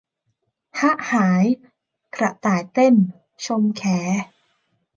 [0.79, 1.45] หะหาย
[2.15, 2.93] กระต่ายเต้น
[3.45, 3.83] ชมแข